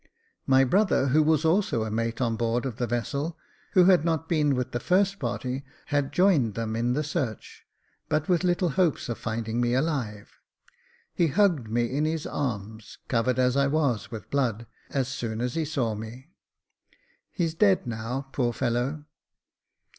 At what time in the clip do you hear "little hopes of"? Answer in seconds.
8.43-9.19